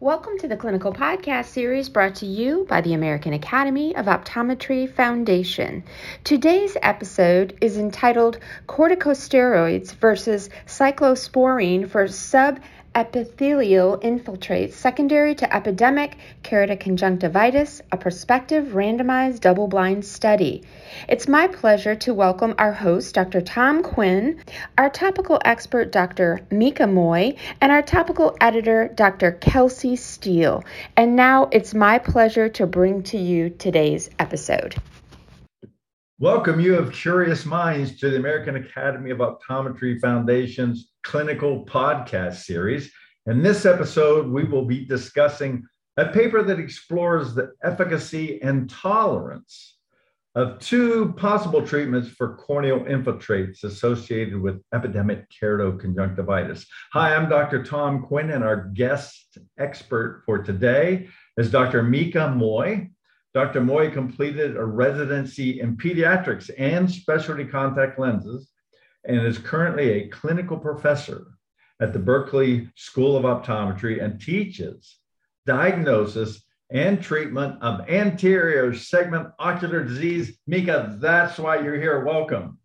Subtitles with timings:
[0.00, 4.92] Welcome to the clinical podcast series brought to you by the American Academy of Optometry
[4.92, 5.84] Foundation.
[6.24, 12.58] Today's episode is entitled Corticosteroids versus Cyclosporine for Sub
[12.94, 20.62] epithelial infiltrates secondary to epidemic keratoconjunctivitis, a prospective randomized double blind study.
[21.08, 23.40] It's my pleasure to welcome our host, Dr.
[23.40, 24.42] Tom Quinn,
[24.76, 26.40] our topical expert, Dr.
[26.50, 29.32] Mika Moy, and our topical editor, Dr.
[29.32, 30.62] Kelsy Steele.
[30.96, 34.74] And now it's my pleasure to bring to you today's episode.
[36.18, 42.90] Welcome, you of curious minds, to the American Academy of Optometry Foundation's clinical podcast series.
[43.26, 45.64] In this episode, we will be discussing
[45.96, 49.76] a paper that explores the efficacy and tolerance
[50.34, 56.64] of two possible treatments for corneal infiltrates associated with epidemic keratoconjunctivitis.
[56.94, 57.62] Hi, I'm Dr.
[57.62, 61.82] Tom Quinn, and our guest expert for today is Dr.
[61.82, 62.90] Mika Moy.
[63.34, 63.60] Dr.
[63.60, 68.51] Moy completed a residency in pediatrics and specialty contact lenses
[69.04, 71.26] and is currently a clinical professor
[71.80, 74.98] at the Berkeley School of Optometry and teaches
[75.46, 80.38] diagnosis and treatment of anterior segment ocular disease.
[80.46, 82.04] Mika, that's why you're here.
[82.04, 82.58] Welcome.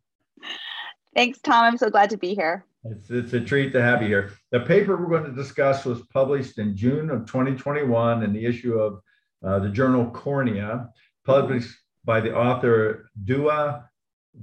[1.15, 1.63] Thanks, Tom.
[1.63, 2.63] I'm so glad to be here.
[2.83, 4.31] It's, it's a treat to have you here.
[4.51, 8.79] The paper we're going to discuss was published in June of 2021 in the issue
[8.79, 9.01] of
[9.43, 10.89] uh, the journal Cornea,
[11.25, 13.89] published by the author Dua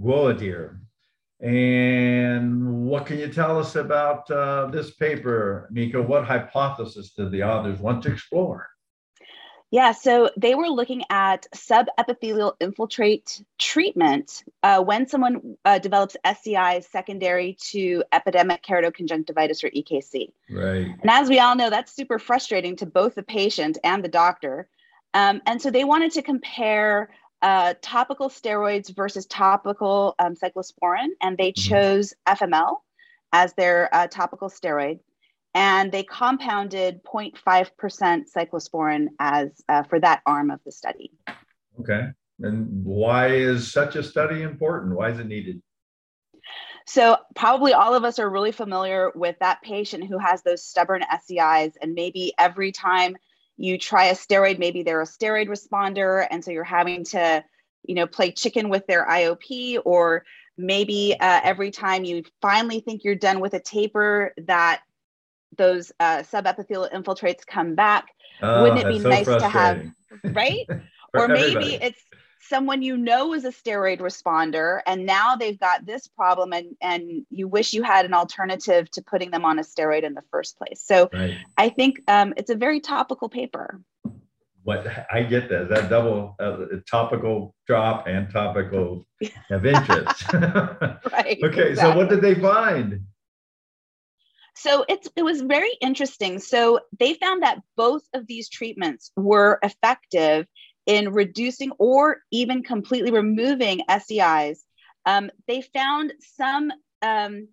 [0.03, 0.79] Gwodir.
[1.45, 6.01] And what can you tell us about uh, this paper, Mika?
[6.01, 8.71] What hypothesis did the authors want to explore?
[9.71, 16.81] Yeah, so they were looking at subepithelial infiltrate treatment uh, when someone uh, develops SEI
[16.81, 20.33] secondary to epidemic keratoconjunctivitis or EKC.
[20.49, 20.87] Right.
[21.03, 24.69] And as we all know, that's super frustrating to both the patient and the doctor
[25.15, 27.11] um, and so they wanted to compare
[27.45, 31.71] uh, topical steroids versus topical um, cyclosporin, and they mm-hmm.
[31.71, 32.79] chose FML
[33.35, 35.01] as their uh, topical steroid.
[35.55, 41.13] And they compounded 0.5% cyclosporin as uh, for that arm of the study.
[41.79, 42.09] Okay.
[42.41, 44.97] And why is such a study important?
[44.97, 45.63] Why is it needed?
[46.87, 51.03] So, probably all of us are really familiar with that patient who has those stubborn
[51.03, 53.17] SEIs, and maybe every time
[53.57, 57.45] you try a steroid, maybe they're a steroid responder, and so you're having to,
[57.85, 60.25] you know, play chicken with their IOP, or
[60.57, 64.83] maybe uh, every time you finally think you're done with a taper, that
[65.57, 68.07] those uh, subepithelial infiltrates come back.
[68.43, 69.85] Oh, Wouldn't it be so nice to have,
[70.33, 70.67] right?
[71.15, 71.79] or maybe everybody.
[71.81, 72.01] it's
[72.49, 77.25] someone you know is a steroid responder and now they've got this problem and and
[77.31, 80.59] you wish you had an alternative to putting them on a steroid in the first
[80.59, 80.83] place.
[80.85, 81.37] So right.
[81.57, 83.81] i think um, it's a very topical paper.
[84.63, 86.57] What i get that that double uh,
[86.91, 89.07] topical drop and topical
[89.51, 90.25] of interest.
[91.13, 91.77] Right okay exactly.
[91.77, 93.01] so what did they find?
[94.57, 96.39] So it's it was very interesting.
[96.39, 100.47] So they found that both of these treatments were effective
[100.87, 104.65] in reducing or even completely removing SEIs,
[105.07, 106.71] um, they found some
[107.03, 107.49] um,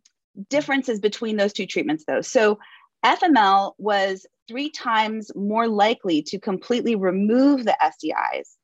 [0.50, 2.22] differences between those two treatments, though.
[2.22, 2.59] So,
[3.03, 8.56] FML was three times more likely to completely remove the SEIs.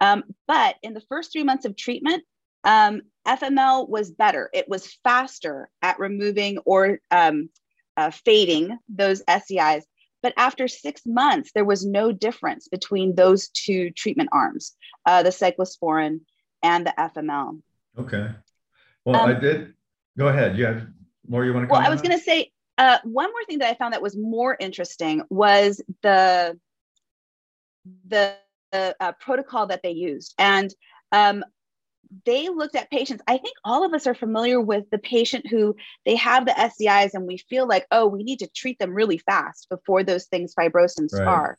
[0.00, 2.24] Um, but in the first three months of treatment,
[2.64, 4.50] um, FML was better.
[4.52, 7.50] It was faster at removing or um,
[7.96, 9.84] uh, fading those SEIs
[10.22, 15.30] but after six months, there was no difference between those two treatment arms, uh, the
[15.30, 16.20] cyclosporin
[16.62, 17.60] and the FML.
[17.98, 18.30] Okay.
[19.04, 19.74] Well, um, I did.
[20.16, 20.56] Go ahead.
[20.56, 20.86] You have
[21.26, 23.70] more you want to Well, I was going to say uh, one more thing that
[23.70, 26.58] I found that was more interesting was the
[28.08, 28.36] the,
[28.70, 30.34] the uh, protocol that they used.
[30.38, 30.72] And
[31.10, 31.44] um,
[32.24, 33.22] they looked at patients.
[33.26, 37.14] I think all of us are familiar with the patient who they have the SEIs
[37.14, 40.54] and we feel like, oh, we need to treat them really fast before those things
[40.54, 41.48] fibrose and scar.
[41.48, 41.58] Right.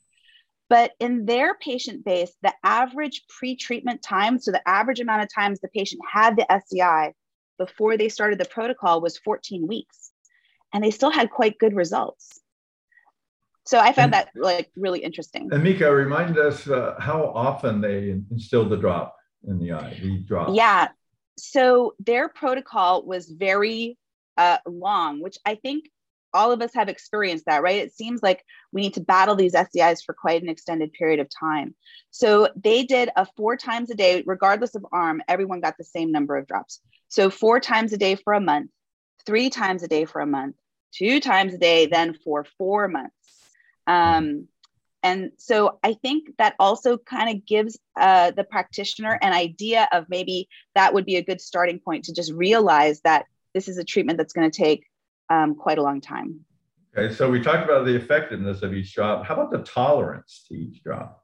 [0.70, 5.34] But in their patient base, the average pre treatment time, so the average amount of
[5.34, 7.14] times the patient had the SEI
[7.58, 10.12] before they started the protocol was 14 weeks.
[10.74, 12.40] And they still had quite good results.
[13.66, 15.50] So I found and, that like really interesting.
[15.52, 19.16] And Mika, remind us uh, how often they instilled the drop
[19.48, 20.50] in the eye, the drop?
[20.54, 20.90] Yeah.
[21.38, 23.98] So their protocol was very
[24.38, 25.86] uh, long, which I think
[26.34, 27.82] all of us have experienced that, right?
[27.82, 31.30] It seems like we need to battle these SEIs for quite an extended period of
[31.30, 31.76] time.
[32.10, 36.12] So they did a four times a day, regardless of arm, everyone got the same
[36.12, 36.80] number of drops.
[37.08, 38.72] So four times a day for a month,
[39.26, 40.56] three times a day for a month,
[40.92, 43.14] two times a day, then for four months.
[43.86, 44.48] Um,
[45.04, 50.06] and so I think that also kind of gives uh, the practitioner an idea of
[50.10, 53.84] maybe that would be a good starting point to just realize that this is a
[53.84, 54.86] treatment that's going to take
[55.30, 56.40] um, quite a long time.
[56.98, 59.26] Okay, so we talked about the effectiveness of each drop.
[59.26, 61.24] How about the tolerance to each drop?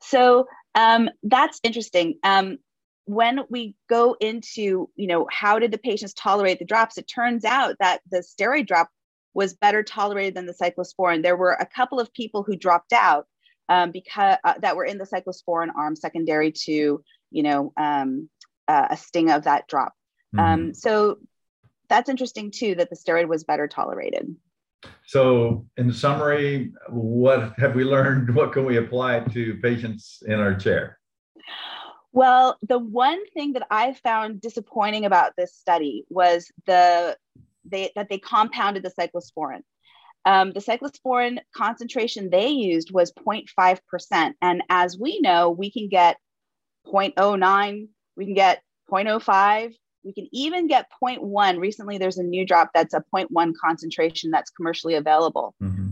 [0.00, 2.18] So um, that's interesting.
[2.24, 2.58] Um,
[3.06, 6.98] when we go into, you know, how did the patients tolerate the drops?
[6.98, 8.88] It turns out that the steroid drop
[9.34, 11.22] was better tolerated than the cyclosporin.
[11.22, 13.26] There were a couple of people who dropped out
[13.68, 18.28] um, because uh, that were in the cyclosporin arm, secondary to, you know, um,
[18.68, 19.92] uh, a sting of that drop.
[20.34, 20.72] Mm-hmm.
[20.72, 21.18] so
[21.88, 24.34] that's interesting too that the steroid was better tolerated.
[25.06, 28.34] So, in summary, what have we learned?
[28.34, 30.98] What can we apply to patients in our chair?
[32.12, 37.16] Well, the one thing that I found disappointing about this study was the
[37.64, 39.62] they that they compounded the cyclosporin.
[40.26, 44.32] Um, the cyclosporin concentration they used was 0.5%.
[44.40, 46.16] And as we know, we can get
[46.86, 51.58] 0.09, we can get 0.05, we can even get 0.1.
[51.58, 55.54] Recently, there's a new drop that's a 0.1 concentration that's commercially available.
[55.62, 55.88] Mm-hmm.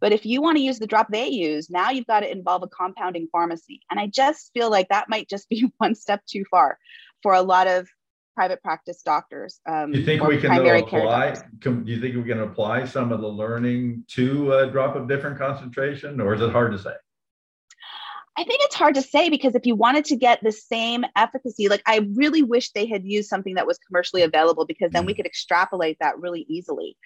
[0.00, 2.62] But if you want to use the drop they use, now you've got to involve
[2.62, 3.80] a compounding pharmacy.
[3.90, 6.78] And I just feel like that might just be one step too far
[7.22, 7.88] for a lot of
[8.40, 9.60] private practice doctors.
[9.68, 11.36] Um, you think we can apply?
[11.60, 15.06] Can, do you think we can apply some of the learning to a drop of
[15.06, 16.94] different concentration, or is it hard to say?
[18.38, 21.68] I think it's hard to say because if you wanted to get the same efficacy,
[21.68, 25.12] like I really wish they had used something that was commercially available because then we
[25.12, 25.16] mm.
[25.16, 26.96] could extrapolate that really easily.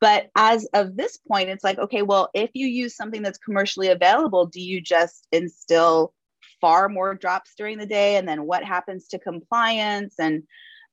[0.00, 3.88] But as of this point, it's like, okay, well, if you use something that's commercially
[3.88, 6.14] available, do you just instill
[6.60, 8.14] far more drops during the day?
[8.14, 10.14] And then what happens to compliance?
[10.20, 10.44] And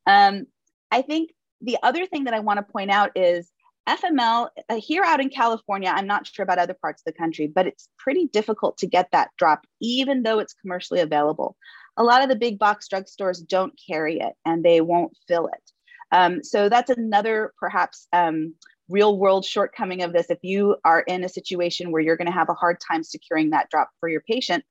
[0.05, 0.45] um,
[0.91, 1.31] I think
[1.61, 3.51] the other thing that I want to point out is
[3.87, 7.47] FML uh, here out in California, I'm not sure about other parts of the country,
[7.47, 11.55] but it's pretty difficult to get that drop, even though it's commercially available.
[11.97, 15.71] A lot of the big box drugstores don't carry it and they won't fill it.
[16.11, 18.53] Um, so that's another perhaps um,
[18.89, 20.29] real world shortcoming of this.
[20.29, 23.49] If you are in a situation where you're going to have a hard time securing
[23.51, 24.63] that drop for your patient,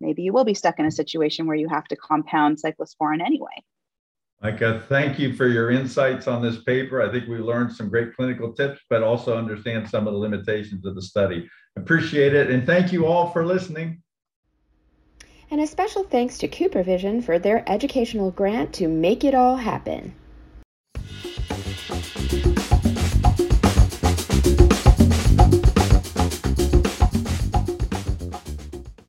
[0.00, 3.64] maybe you will be stuck in a situation where you have to compound cyclosporin anyway.
[4.40, 7.02] Mika, thank you for your insights on this paper.
[7.02, 10.86] I think we learned some great clinical tips, but also understand some of the limitations
[10.86, 11.48] of the study.
[11.76, 12.48] Appreciate it.
[12.48, 14.00] And thank you all for listening.
[15.50, 20.14] And a special thanks to CooperVision for their educational grant to make it all happen.